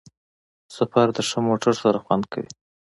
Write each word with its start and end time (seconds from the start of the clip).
سفر 0.75 1.07
د 1.15 1.17
ښه 1.29 1.39
موټر 1.47 1.73
سره 1.83 1.97
خوند 2.05 2.23
کوي. 2.31 2.49